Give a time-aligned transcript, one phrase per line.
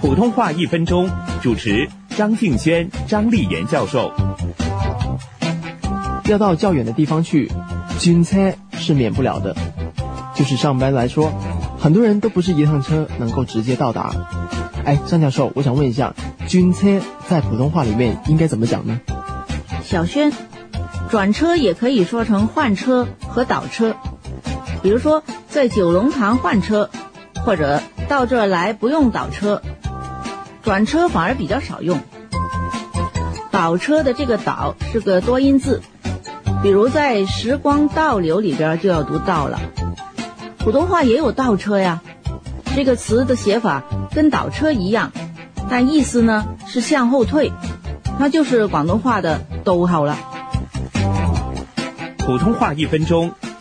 [0.00, 1.10] 普通话一分钟，
[1.42, 4.12] 主持张敬轩、张丽妍教授。
[6.26, 7.50] 要到较远的地方去，
[7.98, 9.56] 军车是免不了的。
[10.34, 11.32] 就是上班来说，
[11.80, 14.12] 很多人都不是一趟车能够直接到达。
[14.84, 16.14] 哎，张教授，我想问一下，
[16.46, 19.00] 军车在普通话里面应该怎么讲呢？
[19.82, 20.32] 小轩，
[21.10, 23.96] 转车也可以说成换车和倒车。
[24.80, 26.88] 比如说，在九龙塘换车，
[27.44, 29.60] 或者到这儿来不用倒车。
[30.68, 31.98] 转车反而比较少用。
[33.50, 35.80] 倒车的这个“倒”是个多音字，
[36.62, 39.58] 比如在“时光倒流”里边就要读“倒”了。
[40.58, 42.02] 普通话也有倒车呀，
[42.76, 43.82] 这个词的写法
[44.14, 45.10] 跟倒车一样，
[45.70, 47.50] 但意思呢是向后退，
[48.18, 50.18] 那就是广东话的“倒后”了。
[52.18, 53.32] 普通话一分钟，